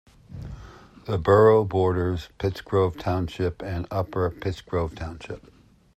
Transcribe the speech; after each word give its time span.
The 1.05 1.19
borough 1.19 1.63
borders 1.63 2.29
Pittsgrove 2.39 2.97
Township 2.99 3.61
and 3.61 3.85
Upper 3.91 4.31
Pittsgrove 4.31 4.95
Township. 4.95 5.45